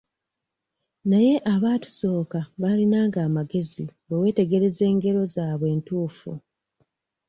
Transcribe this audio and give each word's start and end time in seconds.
Naye 1.09 1.33
abaatusooka 1.53 2.39
balinanga 2.61 3.19
amagezi 3.27 3.83
bwe 4.05 4.15
weetegereza 4.21 4.81
engero 4.91 5.21
zaabwe 5.33 5.69
ntuufu. 5.79 6.31